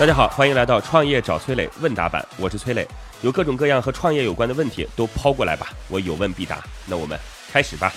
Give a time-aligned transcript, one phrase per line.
[0.00, 2.88] 大家好，欢迎来到创业找崔磊问答版，我是崔磊，
[3.20, 6.64] 有各种各样和创业有关的问题都抛过来吧，我有问必答。
[6.86, 7.20] 那我们
[7.52, 7.92] 开始吧。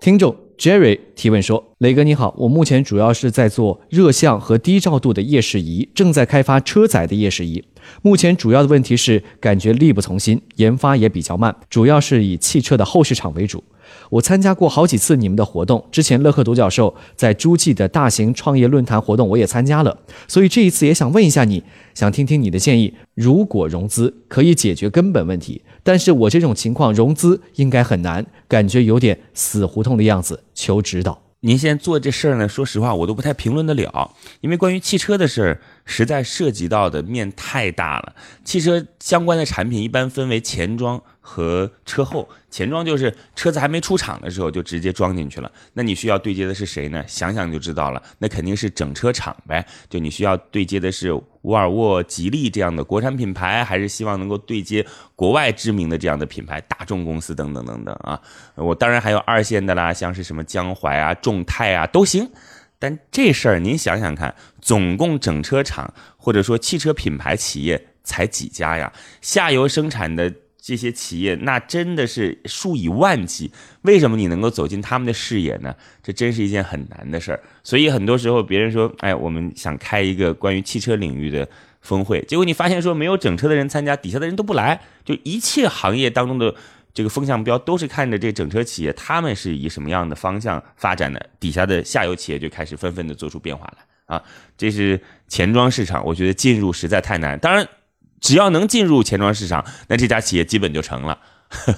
[0.00, 7.62] 听众 Jerry 提问说：“雷哥你好，我目前主要是在做热像和低照度的夜视仪，正在开发车载的夜视仪。
[8.02, 13.62] 目前主要的问题是感觉力不从心，研发也比较慢，主要是以汽车的后市场为主。
[14.10, 21.62] 我参加过好几次你们的活动，之前乐客独角兽在诸暨的大型创业论坛活动我也参加了，所以这一次也想问一下你，
[21.94, 22.94] 想听听你的建议。
[23.14, 32.48] 如果融资可以解决根本问题，但是我这种情况融资应该很难，感觉有点死胡同的样子，求指导。”您现在做这事儿呢？
[32.48, 38.14] 说实话，我都不太评论得了，因为关于汽车的事儿，实在涉及到的面太大了。
[38.44, 41.02] 汽车相关的产品一般分为前装。
[41.30, 47.04] 和车后前装就是车子还没出厂的时候就直接装进去了，那你需要对接的是谁呢？
[47.06, 49.62] 想想就知道了，那肯定是整车厂呗。
[49.90, 58.18] 就你需要对接的是沃尔沃、吉利这样的国产品牌，还是希望能够对接国外知名的这样的品牌，大众公司等等等等啊。
[58.54, 62.26] 我当然还有二线的啦，像是什么江淮啊、众泰啊都行。
[62.78, 68.92] 但这事儿您想想看，总共整车厂或者说汽车品牌企业才几家呀？
[69.20, 70.32] 下游生产的。
[70.60, 73.50] 这些企业那真的是数以万计，
[73.82, 75.74] 为什么你能够走进他们的视野呢？
[76.02, 77.40] 这真是一件很难的事儿。
[77.64, 81.48] 所以很多时候别人说，哎，我们想开一个关于汽车领域的
[81.80, 86.54] 峰会，结果你发现说没有整车的人参加，底下的人都不来，就一切行业当中的
[86.98, 94.20] 这个风向标都是看着这整车企业他们是以什么样的方向发展的，底下的下游企业就开始纷纷的做出变化了啊。
[94.56, 97.38] 这是钱庄市场，我觉得进入实在太难。
[97.38, 97.68] 当然。
[98.20, 101.16] 只要能进入钱庄市场，那这家企业基本就成了。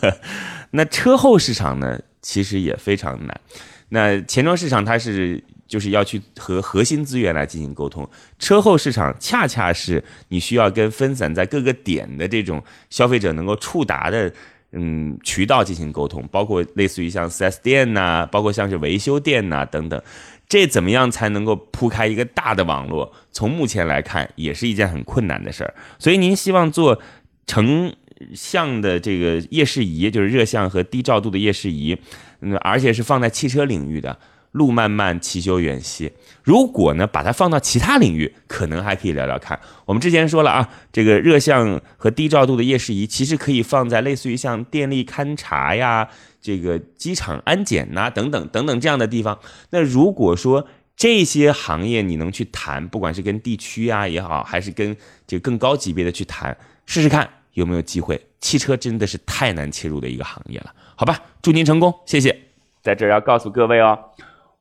[0.72, 3.40] 那车后市场呢，其实也非常难。
[3.88, 8.06] 那钱庄市场它是就是要去和核心资源来进行沟通，
[8.38, 14.30] 车后市场恰恰是你需要跟分散在各个点的这种消费者能够触达的
[14.76, 20.00] 嗯渠道进行沟通，包括类似于像 4S 店呐，包括像是维修店呐等等。
[20.48, 23.12] 这怎么样才能够铺开一个大的网络？
[23.32, 25.74] 从目前来看，也是一件很困难的事儿。
[25.98, 27.02] 所以您希望做
[27.48, 27.92] 成
[28.32, 31.98] 像的这个夜视仪，就是热像和低照度的夜视仪，
[32.42, 34.16] 嗯，而且是放在汽车领域的。
[34.56, 36.10] 路漫漫其修远兮。
[36.42, 39.58] 如果呢，把它放到其他领域，可能还可以聊聊看。
[39.84, 46.08] 我们之前说了啊，这个热像和低照度的夜视仪，其实可以放在类似于像电力勘察呀。
[46.40, 49.36] 这个机场安检呐，等等等等这样的地方，
[49.70, 54.96] 那如果说这些行业你能去谈，不管是跟地区啊也好，还是跟
[55.26, 56.56] 这个更高级别的去谈，
[56.86, 58.20] 试试看有没有机会。
[58.40, 61.20] 汽车真的是太难切入的一个行业了，好吧？
[61.42, 62.38] 祝您成功，谢谢。
[62.80, 63.98] 在这儿要告诉各位哦，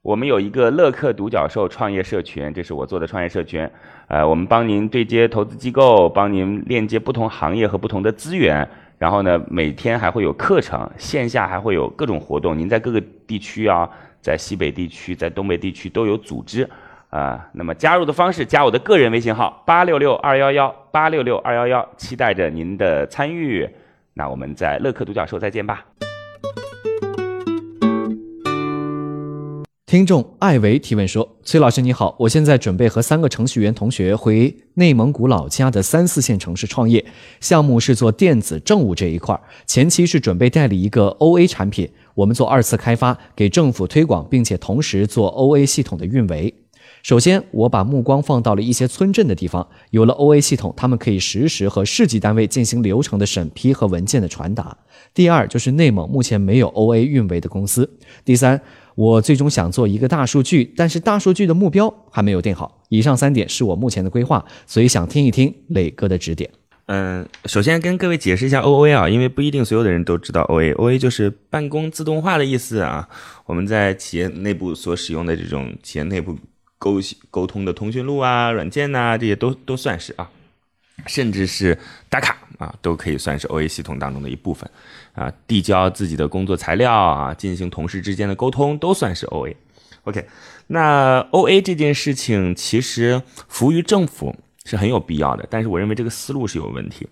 [0.06, 3.68] 我们有一个乐客独角兽创业社群，这是我做的创业社群，
[4.08, 8.70] 呃，我们帮您对接投资机构，帮您链接不同行业和不同的资源。
[9.00, 12.56] 然后呢，每天还会有课程，线下还会有各种活动。
[12.56, 13.90] 您在各个地区啊，
[14.22, 16.70] 在西北地区、在东北地区都有组织
[17.10, 17.44] 啊。
[17.54, 23.68] 那么加入的方式，加我的个人微信号八六六二幺幺八六六二幺幺，期待着您的参与。
[24.14, 25.84] 那我们在乐客独角兽再见吧。
[29.86, 37.06] 听众艾维提问说：“崔老师你好，我现在准备和三个程序员同学回内蒙古老家的三四线城市创业，
[37.40, 46.52] 项目是做电子政务这一块，前期是准备代理一个 OA 产品，我们做二次开发，给政府推广，并且同时做 OA 系统的运维。
[47.04, 54.76] 首先，我把目光放到了一些村镇的地方，有了 OA 系统，他们可以实时和市级单位进行流程的审批和文件的传达。
[55.14, 57.88] 第二，就是内蒙目前没有 OA 运维的公司。
[58.24, 58.60] 第三。”
[58.96, 62.82] 我最终想做一个大数据，但是大数据的目标还没有定好。
[62.90, 66.50] 以上三点是我目前的规划，所以想听一听磊哥的指点。
[66.88, 73.10] 嗯，首先跟各位解释一下 OA 啊，因为不一定所有的人都知道 OA，OA 就是办公自动化的意思啊。
[73.46, 76.38] 我们在企业内部所使用的这种企业内部
[76.78, 77.00] 沟
[77.32, 80.30] 沟通的通讯录啊、软件呐，这些都都算是啊，
[81.08, 81.78] 甚至是
[82.08, 84.70] 打卡啊，都可以算是 OA 系统当中的一部分。
[85.14, 89.56] 啊，递交自己的工作材料啊，进行同事之间的沟通，都算是 O A。
[90.04, 90.28] OK，
[90.68, 94.36] 那 O A 这件事情其实服务于政府
[94.66, 97.08] 是很有必要的，但是我认为这个思路是有问题。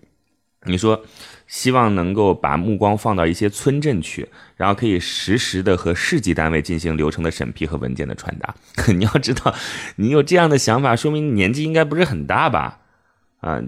[0.65, 1.01] 你说
[1.47, 8.53] 希望能够把目光放到一些村镇去，然后可以实时的和市级单位进行流程的审批和文件的传达。
[8.93, 9.55] 你要知道，
[9.95, 12.79] 你有这样的想法，说明年纪应该不是很大吧？
[13.39, 13.61] 啊，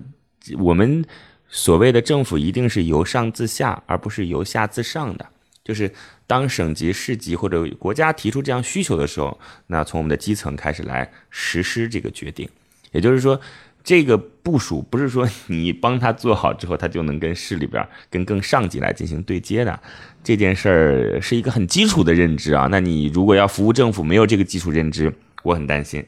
[0.59, 1.05] 我们。
[1.49, 5.25] 所谓的政府一定是由上自下，而不是由下自上的。
[5.63, 5.91] 就是
[6.27, 12.47] 当省级、市级或者国家提出这样需求的时候，那从我们的基层开始来实施这个决定。
[12.91, 13.41] 也就是说，
[13.83, 19.79] 这个部署不是说 你帮他做好之后，他就能跟市里边、跟更上级来进行对接的。
[20.23, 22.67] 这件事儿是一个很基础的认知啊。
[22.69, 26.05] 那你如果要服务政府，没有这个基础认知，我很担心。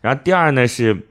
[0.00, 1.06] 然后第二呢是，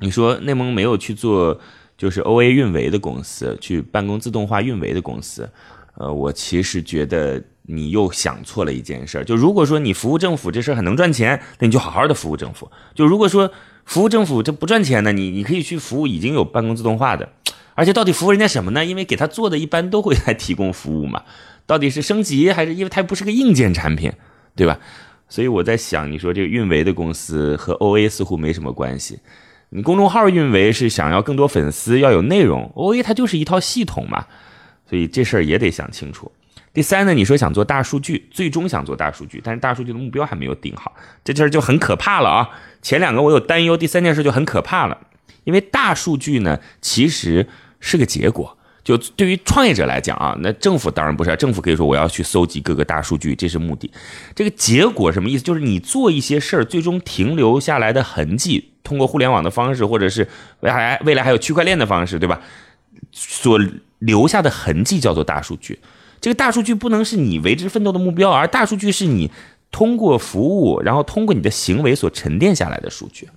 [0.00, 1.60] 你说内蒙没有去做
[1.96, 5.48] 就是 O A 运维的公司，去办公自动化运维的公司，
[5.96, 9.24] 呃，我其实觉得你又想错了一件事儿。
[9.24, 12.70] 就如果说你服务政府这事儿很能赚钱，那你就好好的服务政府。
[12.94, 13.50] 就如果说
[13.84, 17.32] 服务政府这不赚钱呢，你你可以去服务已经有办公自动化的，
[17.74, 18.84] 而且到底服务人家什么呢？
[18.84, 21.22] 因为给他做的一般都会来提供服务嘛。
[21.66, 24.12] 到底是升级还是因为它不是个硬件产品，
[24.54, 24.78] 对吧？
[25.28, 29.18] 所以我在想，你说这个运维的公司和 OA 似乎没什么关系。
[29.70, 34.26] 你公众号运维是想要更多粉丝，要有内容，OA 它就是一套系统嘛。
[34.88, 36.30] 所以这事儿也得想清楚。
[36.72, 42.48] 第三呢，你说想做大数据，最终想做大数据，但是大数据的目标还没有定好，这事儿就很可怕了啊。
[42.82, 44.98] 前两个我有担忧，第三件事就很可怕了，
[45.44, 47.46] 因为大数据呢其实
[47.80, 48.58] 是个结果。
[48.82, 53.90] 就对于创业者来讲啊，那政府当然不是，政府可以说我要去搜集各个大数据，这是目的。
[54.34, 55.42] 这个结果什么意思？
[55.42, 60.28] 就是你做一些事儿，最终停留下来的痕迹，通过互联网的方式，或者是
[60.60, 62.40] 未来未来还有区块链的方式，对吧？
[63.10, 63.58] 所
[63.98, 65.80] 留下的痕迹叫做大数据。
[66.20, 69.32] 这个大数据不能是你为之奋斗的目标，而大数据是你
[69.72, 73.28] 通过服务，然后通过你的行为所沉淀下来的数据。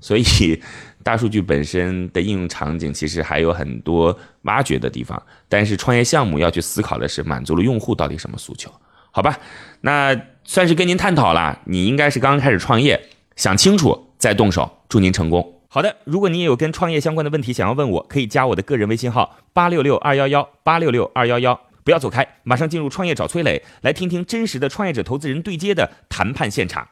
[0.00, 0.62] 所以。
[1.02, 8.68] 大数据本身的应用场景其实还有很多挖掘的地方，但是创业项目要去思考的是满足了用户到底什么诉求，
[9.12, 9.38] 好吧？
[9.82, 13.00] 那算是跟您探讨了，你应该是刚刚开始创业，
[13.36, 15.54] 想清楚再动手，祝您成功。
[15.68, 26.84] 好的，如果你也有跟创业相关的问题想要问我，可以加我的个人微信号八六六二幺幺八六六二幺幺，不要走开，马上进入创业找崔磊，来听听真实的创业者投资人对接的谈判现场。